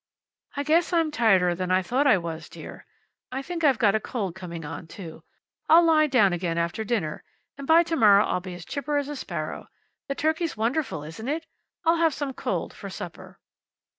[0.55, 2.87] "I guess I'm tireder than I thought I was, dear.
[3.31, 5.21] I think I've got a cold coming on, too.
[5.69, 7.23] I'll lie down again after dinner,
[7.55, 9.67] and by to morrow I'll be as chipper as a sparrow.
[10.07, 11.45] The turkey's wonderful, isn't it?
[11.85, 13.37] I'll have some, cold, for supper."